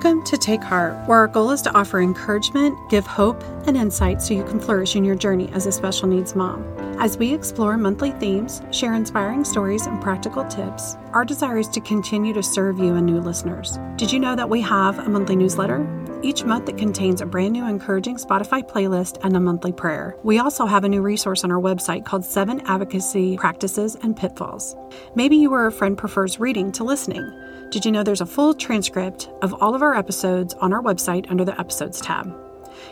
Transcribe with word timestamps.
Welcome 0.00 0.22
to 0.26 0.38
Take 0.38 0.62
Heart, 0.62 1.08
where 1.08 1.18
our 1.18 1.26
goal 1.26 1.50
is 1.50 1.60
to 1.62 1.76
offer 1.76 2.00
encouragement, 2.00 2.78
give 2.88 3.04
hope, 3.04 3.42
and 3.66 3.76
insight 3.76 4.22
so 4.22 4.32
you 4.32 4.44
can 4.44 4.60
flourish 4.60 4.94
in 4.94 5.04
your 5.04 5.16
journey 5.16 5.50
as 5.52 5.66
a 5.66 5.72
special 5.72 6.06
needs 6.06 6.36
mom. 6.36 6.62
As 7.00 7.18
we 7.18 7.34
explore 7.34 7.76
monthly 7.76 8.12
themes, 8.12 8.62
share 8.70 8.94
inspiring 8.94 9.44
stories, 9.44 9.86
and 9.86 10.00
practical 10.00 10.44
tips, 10.44 10.94
our 11.12 11.24
desire 11.24 11.58
is 11.58 11.66
to 11.70 11.80
continue 11.80 12.32
to 12.32 12.44
serve 12.44 12.78
you 12.78 12.94
and 12.94 13.06
new 13.06 13.20
listeners. 13.20 13.76
Did 13.96 14.12
you 14.12 14.20
know 14.20 14.36
that 14.36 14.48
we 14.48 14.60
have 14.60 15.00
a 15.00 15.08
monthly 15.08 15.34
newsletter? 15.34 15.84
Each 16.22 16.44
month, 16.44 16.68
it 16.68 16.78
contains 16.78 17.20
a 17.20 17.26
brand 17.26 17.54
new 17.54 17.66
encouraging 17.66 18.18
Spotify 18.18 18.62
playlist 18.62 19.18
and 19.24 19.36
a 19.36 19.40
monthly 19.40 19.72
prayer. 19.72 20.16
We 20.22 20.38
also 20.38 20.66
have 20.66 20.84
a 20.84 20.88
new 20.88 21.02
resource 21.02 21.42
on 21.42 21.50
our 21.50 21.60
website 21.60 22.04
called 22.04 22.24
Seven 22.24 22.60
Advocacy 22.66 23.36
Practices 23.36 23.96
and 23.96 24.16
Pitfalls. 24.16 24.76
Maybe 25.16 25.36
you 25.36 25.52
or 25.52 25.66
a 25.66 25.72
friend 25.72 25.98
prefers 25.98 26.38
reading 26.38 26.70
to 26.72 26.84
listening. 26.84 27.28
Did 27.70 27.84
you 27.84 27.92
know 27.92 28.02
there's 28.02 28.22
a 28.22 28.26
full 28.26 28.54
transcript 28.54 29.28
of 29.42 29.52
all 29.60 29.74
of 29.74 29.82
our 29.82 29.94
episodes 29.94 30.54
on 30.54 30.72
our 30.72 30.82
website 30.82 31.30
under 31.30 31.44
the 31.44 31.58
Episodes 31.60 32.00
tab? 32.00 32.34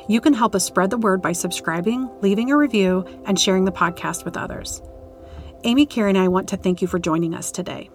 You 0.06 0.20
can 0.20 0.34
help 0.34 0.54
us 0.54 0.66
spread 0.66 0.90
the 0.90 0.98
word 0.98 1.22
by 1.22 1.32
subscribing, 1.32 2.10
leaving 2.20 2.50
a 2.50 2.58
review, 2.58 3.06
and 3.24 3.40
sharing 3.40 3.64
the 3.64 3.72
podcast 3.72 4.26
with 4.26 4.36
others. 4.36 4.82
Amy, 5.64 5.86
Carey, 5.86 6.10
and 6.10 6.18
I 6.18 6.28
want 6.28 6.50
to 6.50 6.58
thank 6.58 6.82
you 6.82 6.88
for 6.88 6.98
joining 6.98 7.34
us 7.34 7.50
today. 7.50 7.88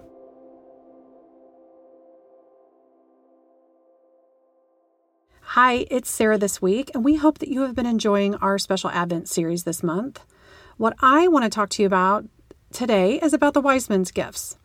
Hi, 5.41 5.85
it's 5.91 6.09
Sarah 6.09 6.39
this 6.39 6.63
week, 6.63 6.89
and 6.95 7.05
we 7.05 7.15
hope 7.15 7.37
that 7.39 7.49
you 7.49 7.61
have 7.61 7.75
been 7.75 7.85
enjoying 7.85 8.33
our 8.35 8.57
special 8.57 8.89
Advent 8.89 9.29
series 9.29 9.65
this 9.65 9.83
month. 9.83 10.25
What 10.77 10.95
I 10.99 11.27
want 11.27 11.43
to 11.43 11.49
talk 11.49 11.69
to 11.69 11.83
you 11.83 11.85
about 11.85 12.25
today 12.73 13.19
is 13.19 13.33
about 13.33 13.53
the 13.53 13.61
wise 13.61 13.87
men's 13.87 14.09
gifts. 14.09 14.57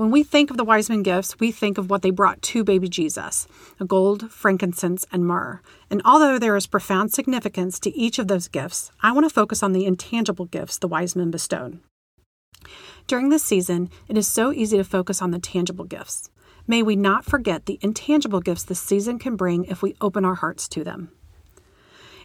When 0.00 0.10
we 0.10 0.22
think 0.22 0.50
of 0.50 0.56
the 0.56 0.64
wise 0.64 0.88
men 0.88 1.02
gifts, 1.02 1.38
we 1.38 1.52
think 1.52 1.76
of 1.76 1.90
what 1.90 2.00
they 2.00 2.10
brought 2.10 2.40
to 2.40 2.64
baby 2.64 2.88
Jesus 2.88 3.46
gold, 3.86 4.30
frankincense, 4.30 5.04
and 5.12 5.26
myrrh. 5.26 5.60
And 5.90 6.00
although 6.06 6.38
there 6.38 6.56
is 6.56 6.66
profound 6.66 7.12
significance 7.12 7.78
to 7.80 7.94
each 7.94 8.18
of 8.18 8.26
those 8.26 8.48
gifts, 8.48 8.90
I 9.02 9.12
want 9.12 9.28
to 9.28 9.34
focus 9.34 9.62
on 9.62 9.72
the 9.72 9.84
intangible 9.84 10.46
gifts 10.46 10.78
the 10.78 10.88
wise 10.88 11.14
men 11.14 11.30
bestowed. 11.30 11.80
During 13.06 13.28
this 13.28 13.44
season, 13.44 13.90
it 14.08 14.16
is 14.16 14.26
so 14.26 14.54
easy 14.54 14.78
to 14.78 14.84
focus 14.84 15.20
on 15.20 15.32
the 15.32 15.38
tangible 15.38 15.84
gifts. 15.84 16.30
May 16.66 16.82
we 16.82 16.96
not 16.96 17.26
forget 17.26 17.66
the 17.66 17.78
intangible 17.82 18.40
gifts 18.40 18.62
this 18.62 18.80
season 18.80 19.18
can 19.18 19.36
bring 19.36 19.66
if 19.66 19.82
we 19.82 19.96
open 20.00 20.24
our 20.24 20.36
hearts 20.36 20.66
to 20.68 20.82
them. 20.82 21.10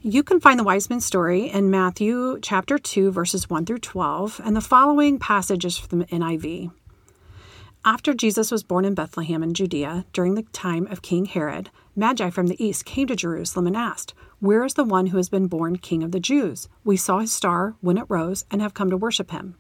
You 0.02 0.24
can 0.24 0.40
find 0.40 0.58
the 0.58 0.64
wise 0.64 0.90
men 0.90 1.02
story 1.02 1.50
in 1.50 1.70
Matthew 1.70 2.40
chapter 2.42 2.78
2 2.78 3.12
verses 3.12 3.50
1 3.50 3.66
through 3.66 3.80
12 3.80 4.40
and 4.46 4.56
the 4.56 4.62
following 4.62 5.20
passages 5.20 5.78
from 5.78 6.00
the 6.00 6.06
NIV. 6.06 6.72
After 7.88 8.16
Jesus 8.16 8.50
was 8.50 8.64
born 8.64 8.84
in 8.84 8.96
Bethlehem 8.96 9.44
in 9.44 9.54
Judea 9.54 10.08
during 10.12 10.34
the 10.34 10.42
time 10.42 10.88
of 10.88 11.04
King 11.04 11.26
Herod, 11.26 11.70
Magi 11.96 12.32
from 12.32 12.48
the 12.48 12.62
east 12.62 12.84
came 12.84 13.06
to 13.06 13.16
Jerusalem 13.16 13.68
and 13.68 13.78
asked, 13.78 14.16
"Where 14.40 14.66
is 14.66 14.74
the 14.74 14.84
one 14.84 15.06
who 15.08 15.18
has 15.18 15.30
been 15.30 15.46
born 15.46 15.78
king 15.78 16.02
of 16.02 16.12
the 16.12 16.20
Jews? 16.20 16.68
We 16.84 16.98
saw 16.98 17.20
his 17.20 17.32
star 17.32 17.76
when 17.82 18.00
it 18.00 18.08
rose 18.10 18.44
and 18.50 18.60
have 18.60 18.74
come 18.74 18.90
to 18.90 18.98
worship 18.98 19.30
him." 19.30 19.54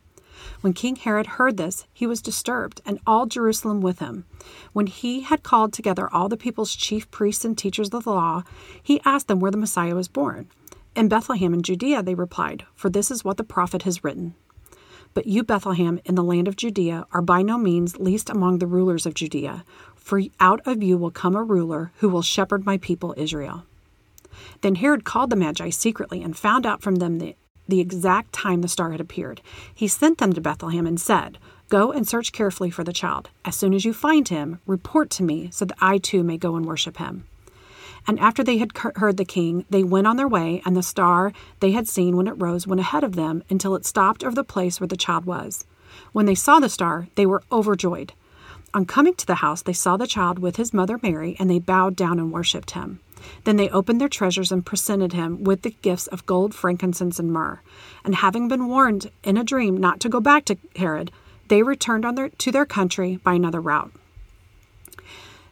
When 0.61 0.73
King 0.73 0.95
Herod 0.95 1.27
heard 1.37 1.57
this, 1.57 1.85
he 1.93 2.07
was 2.07 2.19
disturbed, 2.19 2.81
and 2.83 2.97
all 3.05 3.27
Jerusalem 3.27 3.79
with 3.79 3.99
him. 3.99 4.25
When 4.73 4.87
he 4.87 5.21
had 5.21 5.43
called 5.43 5.71
together 5.71 6.11
all 6.11 6.27
the 6.27 6.35
people's 6.35 6.75
chief 6.75 7.11
priests 7.11 7.45
and 7.45 7.55
teachers 7.55 7.93
of 7.93 8.05
the 8.05 8.09
law, 8.09 8.41
he 8.81 9.01
asked 9.05 9.27
them 9.27 9.39
where 9.39 9.51
the 9.51 9.57
Messiah 9.57 9.93
was 9.93 10.07
born. 10.07 10.47
In 10.95 11.09
Bethlehem 11.09 11.53
in 11.53 11.61
Judea, 11.61 12.01
they 12.01 12.15
replied, 12.15 12.65
for 12.73 12.89
this 12.89 13.11
is 13.11 13.23
what 13.23 13.37
the 13.37 13.43
prophet 13.43 13.83
has 13.83 14.03
written. 14.03 14.33
But 15.15 15.27
you, 15.27 15.43
Bethlehem, 15.43 15.99
in 16.03 16.15
the 16.15 16.23
land 16.23 16.49
of 16.49 16.57
Judea, 16.57 17.07
are 17.13 17.21
by 17.21 17.41
no 17.41 17.57
means 17.57 17.97
least 17.97 18.29
among 18.29 18.59
the 18.59 18.67
rulers 18.67 19.05
of 19.05 19.13
Judea, 19.13 19.63
for 19.95 20.21
out 20.41 20.59
of 20.67 20.83
you 20.83 20.97
will 20.97 21.09
come 21.09 21.35
a 21.35 21.43
ruler 21.43 21.93
who 21.99 22.09
will 22.09 22.21
shepherd 22.21 22.65
my 22.65 22.77
people 22.77 23.15
Israel. 23.17 23.63
Then 24.59 24.75
Herod 24.75 25.05
called 25.05 25.29
the 25.29 25.37
Magi 25.37 25.69
secretly 25.69 26.21
and 26.21 26.35
found 26.35 26.65
out 26.65 26.81
from 26.81 26.97
them 26.97 27.17
the 27.17 27.35
the 27.67 27.79
exact 27.79 28.31
time 28.31 28.61
the 28.61 28.67
star 28.67 28.91
had 28.91 29.01
appeared. 29.01 29.41
He 29.73 29.87
sent 29.87 30.19
them 30.19 30.33
to 30.33 30.41
Bethlehem 30.41 30.85
and 30.85 31.01
said, 31.01 31.39
Go 31.69 31.91
and 31.91 32.07
search 32.07 32.31
carefully 32.31 32.69
for 32.69 32.83
the 32.83 32.93
child. 32.93 33.29
As 33.43 33.55
soon 33.55 33.73
as 33.73 33.85
you 33.85 33.93
find 33.93 34.27
him, 34.27 34.59
report 34.67 35.09
to 35.11 35.23
me 35.23 35.49
so 35.51 35.65
that 35.65 35.77
I 35.81 35.97
too 35.97 36.23
may 36.23 36.37
go 36.37 36.55
and 36.55 36.65
worship 36.65 36.97
him. 36.97 37.25
And 38.07 38.19
after 38.19 38.43
they 38.43 38.57
had 38.57 38.71
heard 38.95 39.17
the 39.17 39.25
king, 39.25 39.65
they 39.69 39.83
went 39.83 40.07
on 40.07 40.17
their 40.17 40.27
way, 40.27 40.61
and 40.65 40.75
the 40.75 40.83
star 40.83 41.33
they 41.59 41.71
had 41.71 41.87
seen 41.87 42.15
when 42.15 42.27
it 42.27 42.41
rose 42.41 42.67
went 42.67 42.81
ahead 42.81 43.03
of 43.03 43.15
them 43.15 43.43
until 43.49 43.75
it 43.75 43.85
stopped 43.85 44.23
over 44.23 44.35
the 44.35 44.43
place 44.43 44.79
where 44.79 44.87
the 44.87 44.97
child 44.97 45.25
was. 45.25 45.65
When 46.11 46.25
they 46.25 46.35
saw 46.35 46.59
the 46.59 46.69
star, 46.69 47.07
they 47.15 47.25
were 47.25 47.43
overjoyed. 47.51 48.13
On 48.73 48.85
coming 48.85 49.13
to 49.15 49.25
the 49.25 49.35
house, 49.35 49.61
they 49.61 49.73
saw 49.73 49.97
the 49.97 50.05
child 50.05 50.39
with 50.39 50.57
his 50.57 50.73
mother 50.73 50.99
Mary, 51.01 51.35
and 51.39 51.49
they 51.49 51.59
bowed 51.59 51.95
down 51.95 52.19
and 52.19 52.31
worshipped 52.31 52.71
him. 52.71 52.99
Then 53.45 53.55
they 53.55 53.69
opened 53.69 54.01
their 54.01 54.09
treasures 54.09 54.51
and 54.51 54.65
presented 54.65 55.13
him 55.13 55.43
with 55.43 55.61
the 55.61 55.75
gifts 55.81 56.07
of 56.07 56.25
gold, 56.25 56.53
frankincense, 56.53 57.17
and 57.17 57.31
myrrh. 57.31 57.61
And 58.03 58.15
having 58.15 58.47
been 58.47 58.67
warned 58.67 59.09
in 59.23 59.37
a 59.37 59.43
dream 59.43 59.77
not 59.77 59.99
to 60.01 60.09
go 60.09 60.19
back 60.19 60.45
to 60.45 60.57
Herod, 60.75 61.11
they 61.47 61.63
returned 61.63 62.03
their, 62.17 62.29
to 62.29 62.51
their 62.51 62.65
country 62.65 63.17
by 63.23 63.33
another 63.33 63.61
route. 63.61 63.91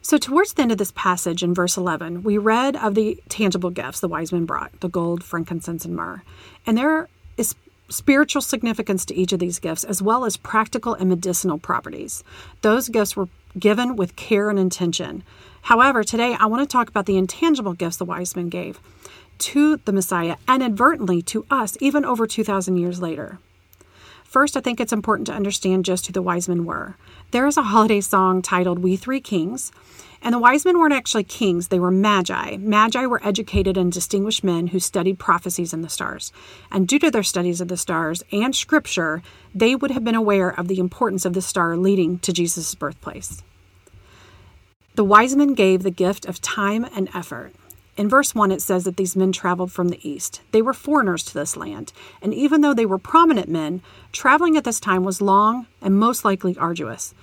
So, 0.04 0.18
towards 0.18 0.52
the 0.52 0.60
end 0.60 0.70
of 0.70 0.76
this 0.76 0.92
passage 0.92 1.42
in 1.42 1.54
verse 1.54 1.78
11, 1.78 2.24
we 2.24 2.36
read 2.36 2.76
of 2.76 2.94
the 2.94 3.18
tangible 3.30 3.70
gifts 3.70 4.00
the 4.00 4.06
wise 4.06 4.32
men 4.32 4.44
brought 4.44 4.78
the 4.80 4.88
gold, 4.90 5.24
frankincense, 5.24 5.86
and 5.86 5.96
myrrh. 5.96 6.20
And 6.66 6.76
there 6.76 7.08
is 7.38 7.54
spiritual 7.88 8.42
significance 8.42 9.06
to 9.06 9.14
each 9.14 9.32
of 9.32 9.38
these 9.38 9.58
gifts, 9.58 9.82
as 9.82 10.02
well 10.02 10.26
as 10.26 10.36
practical 10.36 10.92
and 10.92 11.08
medicinal 11.08 11.56
properties. 11.56 12.22
Those 12.60 12.90
gifts 12.90 13.16
were 13.16 13.30
given 13.58 13.96
with 13.96 14.14
care 14.14 14.50
and 14.50 14.58
intention. 14.58 15.22
However, 15.62 16.04
today 16.04 16.36
I 16.38 16.44
want 16.46 16.62
to 16.62 16.70
talk 16.70 16.90
about 16.90 17.06
the 17.06 17.16
intangible 17.16 17.72
gifts 17.72 17.96
the 17.96 18.04
wise 18.04 18.36
men 18.36 18.50
gave 18.50 18.80
to 19.38 19.78
the 19.86 19.92
Messiah 19.92 20.36
and 20.46 20.62
inadvertently 20.62 21.22
to 21.22 21.46
us, 21.50 21.78
even 21.80 22.04
over 22.04 22.26
2,000 22.26 22.76
years 22.76 23.00
later. 23.00 23.38
First, 24.34 24.56
I 24.56 24.60
think 24.60 24.80
it's 24.80 24.92
important 24.92 25.28
to 25.28 25.32
understand 25.32 25.84
just 25.84 26.08
who 26.08 26.12
the 26.12 26.20
wise 26.20 26.48
men 26.48 26.64
were. 26.64 26.96
There 27.30 27.46
is 27.46 27.56
a 27.56 27.62
holiday 27.62 28.00
song 28.00 28.42
titled 28.42 28.80
We 28.80 28.96
Three 28.96 29.20
Kings, 29.20 29.70
and 30.22 30.34
the 30.34 30.40
wise 30.40 30.64
men 30.64 30.76
weren't 30.76 30.92
actually 30.92 31.22
kings, 31.22 31.68
they 31.68 31.78
were 31.78 31.92
magi. 31.92 32.56
Magi 32.56 33.06
were 33.06 33.24
educated 33.24 33.76
and 33.76 33.92
distinguished 33.92 34.42
men 34.42 34.66
who 34.66 34.80
studied 34.80 35.20
prophecies 35.20 35.72
in 35.72 35.82
the 35.82 35.88
stars. 35.88 36.32
And 36.72 36.88
due 36.88 36.98
to 36.98 37.12
their 37.12 37.22
studies 37.22 37.60
of 37.60 37.68
the 37.68 37.76
stars 37.76 38.24
and 38.32 38.56
scripture, 38.56 39.22
they 39.54 39.76
would 39.76 39.92
have 39.92 40.02
been 40.02 40.16
aware 40.16 40.50
of 40.50 40.66
the 40.66 40.80
importance 40.80 41.24
of 41.24 41.34
the 41.34 41.40
star 41.40 41.76
leading 41.76 42.18
to 42.18 42.32
Jesus' 42.32 42.74
birthplace. 42.74 43.40
The 44.96 45.04
wise 45.04 45.36
men 45.36 45.54
gave 45.54 45.84
the 45.84 45.92
gift 45.92 46.26
of 46.26 46.40
time 46.40 46.84
and 46.96 47.08
effort. 47.14 47.52
In 47.96 48.08
verse 48.08 48.34
1, 48.34 48.50
it 48.50 48.60
says 48.60 48.84
that 48.84 48.96
these 48.96 49.14
men 49.14 49.30
traveled 49.30 49.70
from 49.70 49.88
the 49.88 50.08
east. 50.08 50.40
They 50.50 50.62
were 50.62 50.74
foreigners 50.74 51.22
to 51.24 51.34
this 51.34 51.56
land, 51.56 51.92
and 52.20 52.34
even 52.34 52.60
though 52.60 52.74
they 52.74 52.86
were 52.86 52.98
prominent 52.98 53.48
men, 53.48 53.82
traveling 54.10 54.56
at 54.56 54.64
this 54.64 54.80
time 54.80 55.04
was 55.04 55.22
long 55.22 55.66
and 55.80 55.96
most 55.98 56.24
likely 56.24 56.56
arduous. 56.58 57.14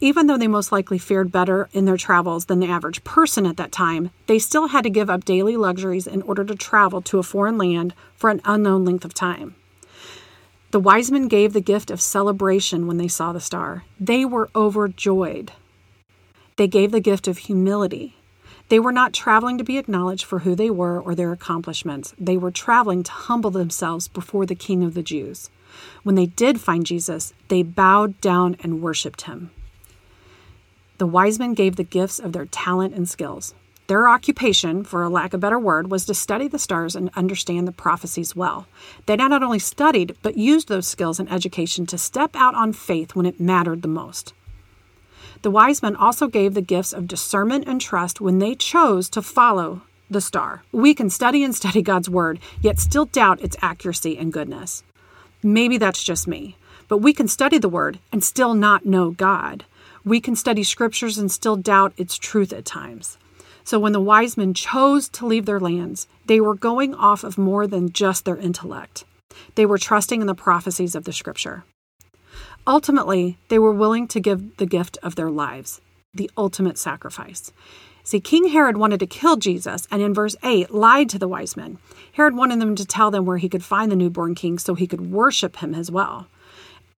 Even 0.00 0.28
though 0.28 0.38
they 0.38 0.46
most 0.46 0.70
likely 0.70 0.98
fared 0.98 1.32
better 1.32 1.68
in 1.72 1.84
their 1.84 1.96
travels 1.96 2.46
than 2.46 2.60
the 2.60 2.68
average 2.68 3.02
person 3.02 3.44
at 3.44 3.56
that 3.56 3.72
time, 3.72 4.10
they 4.28 4.38
still 4.38 4.68
had 4.68 4.84
to 4.84 4.90
give 4.90 5.10
up 5.10 5.24
daily 5.24 5.56
luxuries 5.56 6.06
in 6.06 6.22
order 6.22 6.44
to 6.44 6.54
travel 6.54 7.02
to 7.02 7.18
a 7.18 7.24
foreign 7.24 7.58
land 7.58 7.92
for 8.14 8.30
an 8.30 8.40
unknown 8.44 8.84
length 8.84 9.04
of 9.04 9.12
time. 9.12 9.56
The 10.70 10.80
wise 10.80 11.10
men 11.10 11.26
gave 11.26 11.52
the 11.52 11.60
gift 11.60 11.90
of 11.90 12.00
celebration 12.00 12.86
when 12.86 12.96
they 12.96 13.08
saw 13.08 13.32
the 13.32 13.40
star. 13.40 13.84
They 13.98 14.24
were 14.24 14.48
overjoyed. 14.54 15.52
They 16.56 16.68
gave 16.68 16.92
the 16.92 17.00
gift 17.00 17.26
of 17.26 17.38
humility. 17.38 18.14
They 18.70 18.78
were 18.78 18.92
not 18.92 19.12
traveling 19.12 19.58
to 19.58 19.64
be 19.64 19.78
acknowledged 19.78 20.24
for 20.24 20.38
who 20.38 20.54
they 20.54 20.70
were 20.70 21.00
or 21.00 21.16
their 21.16 21.32
accomplishments. 21.32 22.14
They 22.16 22.36
were 22.36 22.52
traveling 22.52 23.02
to 23.02 23.10
humble 23.10 23.50
themselves 23.50 24.06
before 24.06 24.46
the 24.46 24.54
King 24.54 24.84
of 24.84 24.94
the 24.94 25.02
Jews. 25.02 25.50
When 26.04 26.14
they 26.14 26.26
did 26.26 26.60
find 26.60 26.86
Jesus, 26.86 27.34
they 27.48 27.64
bowed 27.64 28.20
down 28.20 28.56
and 28.60 28.80
worshiped 28.80 29.22
him. 29.22 29.50
The 30.98 31.06
wise 31.06 31.36
men 31.36 31.54
gave 31.54 31.74
the 31.74 31.82
gifts 31.82 32.20
of 32.20 32.32
their 32.32 32.46
talent 32.46 32.94
and 32.94 33.08
skills. 33.08 33.54
Their 33.88 34.06
occupation, 34.06 34.84
for 34.84 35.02
a 35.02 35.08
lack 35.08 35.34
of 35.34 35.38
a 35.38 35.40
better 35.40 35.58
word, 35.58 35.90
was 35.90 36.04
to 36.06 36.14
study 36.14 36.46
the 36.46 36.60
stars 36.60 36.94
and 36.94 37.10
understand 37.16 37.66
the 37.66 37.72
prophecies 37.72 38.36
well. 38.36 38.68
They 39.06 39.16
not 39.16 39.42
only 39.42 39.58
studied, 39.58 40.14
but 40.22 40.36
used 40.36 40.68
those 40.68 40.86
skills 40.86 41.18
and 41.18 41.28
education 41.32 41.86
to 41.86 41.98
step 41.98 42.36
out 42.36 42.54
on 42.54 42.72
faith 42.72 43.16
when 43.16 43.26
it 43.26 43.40
mattered 43.40 43.82
the 43.82 43.88
most. 43.88 44.32
The 45.42 45.50
wise 45.50 45.82
men 45.82 45.96
also 45.96 46.28
gave 46.28 46.52
the 46.52 46.60
gifts 46.60 46.92
of 46.92 47.06
discernment 47.06 47.64
and 47.66 47.80
trust 47.80 48.20
when 48.20 48.40
they 48.40 48.54
chose 48.54 49.08
to 49.10 49.22
follow 49.22 49.80
the 50.10 50.20
star. 50.20 50.62
We 50.70 50.92
can 50.92 51.08
study 51.08 51.42
and 51.42 51.54
study 51.54 51.80
God's 51.80 52.10
word, 52.10 52.40
yet 52.60 52.78
still 52.78 53.06
doubt 53.06 53.40
its 53.40 53.56
accuracy 53.62 54.18
and 54.18 54.32
goodness. 54.32 54.82
Maybe 55.42 55.78
that's 55.78 56.04
just 56.04 56.28
me, 56.28 56.56
but 56.88 56.98
we 56.98 57.14
can 57.14 57.26
study 57.26 57.56
the 57.56 57.70
word 57.70 58.00
and 58.12 58.22
still 58.22 58.52
not 58.52 58.84
know 58.84 59.12
God. 59.12 59.64
We 60.04 60.20
can 60.20 60.36
study 60.36 60.62
scriptures 60.62 61.16
and 61.16 61.32
still 61.32 61.56
doubt 61.56 61.94
its 61.96 62.18
truth 62.18 62.52
at 62.52 62.66
times. 62.66 63.16
So 63.64 63.78
when 63.78 63.92
the 63.92 64.00
wise 64.00 64.36
men 64.36 64.52
chose 64.52 65.08
to 65.10 65.26
leave 65.26 65.46
their 65.46 65.60
lands, 65.60 66.06
they 66.26 66.40
were 66.40 66.54
going 66.54 66.94
off 66.94 67.24
of 67.24 67.38
more 67.38 67.66
than 67.66 67.92
just 67.92 68.26
their 68.26 68.36
intellect. 68.36 69.04
They 69.54 69.64
were 69.64 69.78
trusting 69.78 70.20
in 70.20 70.26
the 70.26 70.34
prophecies 70.34 70.94
of 70.94 71.04
the 71.04 71.12
scripture. 71.12 71.64
Ultimately, 72.70 73.36
they 73.48 73.58
were 73.58 73.72
willing 73.72 74.06
to 74.06 74.20
give 74.20 74.56
the 74.58 74.64
gift 74.64 74.96
of 75.02 75.16
their 75.16 75.28
lives, 75.28 75.80
the 76.14 76.30
ultimate 76.38 76.78
sacrifice. 76.78 77.50
See, 78.04 78.20
King 78.20 78.50
Herod 78.50 78.76
wanted 78.76 79.00
to 79.00 79.08
kill 79.08 79.36
Jesus, 79.36 79.88
and 79.90 80.00
in 80.00 80.14
verse 80.14 80.36
8 80.44 80.70
lied 80.70 81.08
to 81.08 81.18
the 81.18 81.26
wise 81.26 81.56
men. 81.56 81.78
Herod 82.12 82.36
wanted 82.36 82.60
them 82.60 82.76
to 82.76 82.86
tell 82.86 83.10
them 83.10 83.26
where 83.26 83.38
he 83.38 83.48
could 83.48 83.64
find 83.64 83.90
the 83.90 83.96
newborn 83.96 84.36
king 84.36 84.56
so 84.56 84.76
he 84.76 84.86
could 84.86 85.10
worship 85.10 85.56
him 85.56 85.74
as 85.74 85.90
well. 85.90 86.28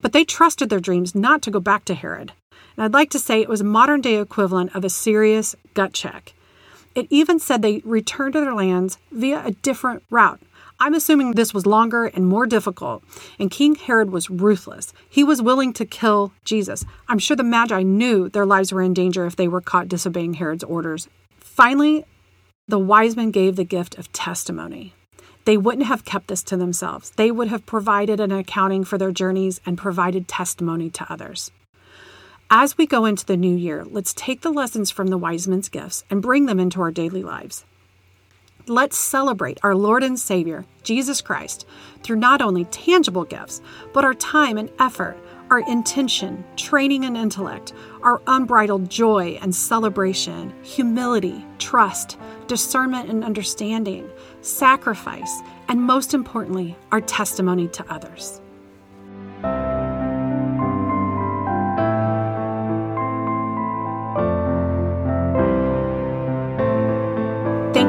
But 0.00 0.12
they 0.12 0.24
trusted 0.24 0.70
their 0.70 0.80
dreams 0.80 1.14
not 1.14 1.40
to 1.42 1.52
go 1.52 1.60
back 1.60 1.84
to 1.84 1.94
Herod. 1.94 2.32
And 2.76 2.84
I'd 2.84 2.92
like 2.92 3.10
to 3.10 3.20
say 3.20 3.40
it 3.40 3.48
was 3.48 3.60
a 3.60 3.64
modern 3.64 4.00
day 4.00 4.16
equivalent 4.16 4.74
of 4.74 4.84
a 4.84 4.90
serious 4.90 5.54
gut 5.74 5.92
check. 5.92 6.34
It 6.96 7.06
even 7.10 7.38
said 7.38 7.62
they 7.62 7.80
returned 7.84 8.32
to 8.32 8.40
their 8.40 8.54
lands 8.54 8.98
via 9.12 9.46
a 9.46 9.52
different 9.52 10.02
route. 10.10 10.40
I'm 10.82 10.94
assuming 10.94 11.32
this 11.32 11.52
was 11.52 11.66
longer 11.66 12.06
and 12.06 12.26
more 12.26 12.46
difficult, 12.46 13.04
and 13.38 13.50
King 13.50 13.74
Herod 13.74 14.10
was 14.10 14.30
ruthless. 14.30 14.94
He 15.10 15.22
was 15.22 15.42
willing 15.42 15.74
to 15.74 15.84
kill 15.84 16.32
Jesus. 16.46 16.86
I'm 17.06 17.18
sure 17.18 17.36
the 17.36 17.42
Magi 17.42 17.82
knew 17.82 18.30
their 18.30 18.46
lives 18.46 18.72
were 18.72 18.80
in 18.80 18.94
danger 18.94 19.26
if 19.26 19.36
they 19.36 19.46
were 19.46 19.60
caught 19.60 19.88
disobeying 19.88 20.34
Herod's 20.34 20.64
orders. 20.64 21.06
Finally, 21.38 22.06
the 22.66 22.78
wise 22.78 23.14
men 23.14 23.30
gave 23.30 23.56
the 23.56 23.64
gift 23.64 23.98
of 23.98 24.10
testimony. 24.12 24.94
They 25.44 25.58
wouldn't 25.58 25.86
have 25.86 26.06
kept 26.06 26.28
this 26.28 26.42
to 26.44 26.56
themselves. 26.56 27.10
They 27.10 27.30
would 27.30 27.48
have 27.48 27.66
provided 27.66 28.18
an 28.18 28.32
accounting 28.32 28.84
for 28.84 28.96
their 28.96 29.12
journeys 29.12 29.60
and 29.66 29.76
provided 29.76 30.28
testimony 30.28 30.88
to 30.90 31.12
others. 31.12 31.50
As 32.48 32.78
we 32.78 32.86
go 32.86 33.04
into 33.04 33.26
the 33.26 33.36
new 33.36 33.54
year, 33.54 33.84
let's 33.84 34.14
take 34.14 34.40
the 34.40 34.50
lessons 34.50 34.90
from 34.90 35.08
the 35.08 35.18
wise 35.18 35.46
men's 35.46 35.68
gifts 35.68 36.04
and 36.08 36.22
bring 36.22 36.46
them 36.46 36.58
into 36.58 36.80
our 36.80 36.90
daily 36.90 37.22
lives. 37.22 37.64
Let's 38.66 38.98
celebrate 38.98 39.58
our 39.62 39.74
Lord 39.74 40.02
and 40.02 40.18
Savior, 40.18 40.64
Jesus 40.82 41.20
Christ, 41.20 41.66
through 42.02 42.16
not 42.16 42.42
only 42.42 42.66
tangible 42.66 43.24
gifts, 43.24 43.60
but 43.92 44.04
our 44.04 44.14
time 44.14 44.58
and 44.58 44.70
effort, 44.78 45.16
our 45.50 45.60
intention, 45.60 46.44
training 46.56 47.04
and 47.04 47.16
intellect, 47.16 47.72
our 48.02 48.20
unbridled 48.26 48.88
joy 48.88 49.38
and 49.40 49.54
celebration, 49.54 50.52
humility, 50.62 51.44
trust, 51.58 52.18
discernment 52.46 53.08
and 53.08 53.24
understanding, 53.24 54.08
sacrifice, 54.42 55.40
and 55.68 55.80
most 55.80 56.14
importantly, 56.14 56.76
our 56.92 57.00
testimony 57.00 57.66
to 57.68 57.92
others. 57.92 58.40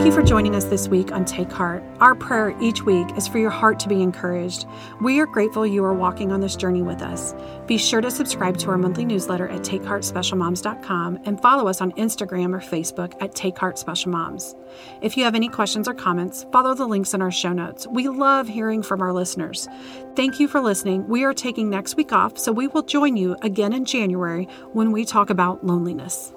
Thank 0.01 0.15
you 0.15 0.19
for 0.19 0.27
joining 0.27 0.55
us 0.55 0.65
this 0.65 0.87
week 0.87 1.11
on 1.11 1.25
Take 1.25 1.51
Heart. 1.51 1.83
Our 1.99 2.15
prayer 2.15 2.57
each 2.59 2.81
week 2.81 3.15
is 3.15 3.27
for 3.27 3.37
your 3.37 3.51
heart 3.51 3.79
to 3.81 3.87
be 3.87 4.01
encouraged. 4.01 4.65
We 4.99 5.19
are 5.19 5.27
grateful 5.27 5.63
you 5.63 5.85
are 5.85 5.93
walking 5.93 6.31
on 6.31 6.41
this 6.41 6.55
journey 6.55 6.81
with 6.81 7.03
us. 7.03 7.35
Be 7.67 7.77
sure 7.77 8.01
to 8.01 8.09
subscribe 8.09 8.57
to 8.57 8.71
our 8.71 8.79
monthly 8.79 9.05
newsletter 9.05 9.47
at 9.47 9.61
takeheartspecialmoms.com 9.61 11.19
and 11.25 11.39
follow 11.39 11.67
us 11.67 11.81
on 11.81 11.91
Instagram 11.91 12.55
or 12.55 12.59
Facebook 12.59 13.13
at 13.21 13.35
Take 13.35 13.59
Heart 13.59 13.77
Special 13.77 14.09
Moms. 14.09 14.55
If 15.03 15.17
you 15.17 15.23
have 15.23 15.35
any 15.35 15.49
questions 15.49 15.87
or 15.87 15.93
comments, 15.93 16.47
follow 16.51 16.73
the 16.73 16.87
links 16.87 17.13
in 17.13 17.21
our 17.21 17.29
show 17.29 17.53
notes. 17.53 17.85
We 17.85 18.07
love 18.07 18.47
hearing 18.47 18.81
from 18.81 19.03
our 19.03 19.13
listeners. 19.13 19.67
Thank 20.15 20.39
you 20.39 20.47
for 20.47 20.61
listening. 20.61 21.07
We 21.07 21.25
are 21.25 21.33
taking 21.35 21.69
next 21.69 21.95
week 21.95 22.11
off, 22.11 22.39
so 22.39 22.51
we 22.51 22.65
will 22.65 22.81
join 22.81 23.17
you 23.17 23.37
again 23.43 23.71
in 23.71 23.85
January 23.85 24.45
when 24.73 24.91
we 24.91 25.05
talk 25.05 25.29
about 25.29 25.63
loneliness. 25.63 26.33